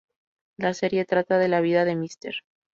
La 0.57 0.73
serie 0.73 1.05
trata 1.05 1.37
de 1.37 1.47
la 1.47 1.61
vida 1.61 1.85
de 1.85 1.95
Mr. 1.95 2.33